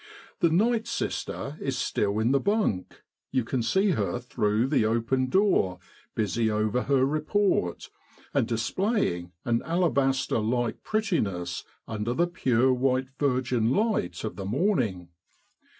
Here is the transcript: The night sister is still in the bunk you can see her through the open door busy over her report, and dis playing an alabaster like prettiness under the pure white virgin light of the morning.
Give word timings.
The 0.39 0.49
night 0.49 0.87
sister 0.87 1.59
is 1.61 1.77
still 1.77 2.17
in 2.17 2.31
the 2.31 2.39
bunk 2.39 3.03
you 3.29 3.43
can 3.43 3.61
see 3.61 3.91
her 3.91 4.17
through 4.17 4.65
the 4.65 4.83
open 4.83 5.29
door 5.29 5.77
busy 6.15 6.49
over 6.49 6.81
her 6.85 7.05
report, 7.05 7.87
and 8.33 8.47
dis 8.47 8.71
playing 8.71 9.31
an 9.45 9.61
alabaster 9.61 10.39
like 10.39 10.81
prettiness 10.81 11.63
under 11.87 12.15
the 12.15 12.25
pure 12.25 12.73
white 12.73 13.09
virgin 13.19 13.69
light 13.69 14.23
of 14.23 14.37
the 14.37 14.45
morning. 14.45 15.09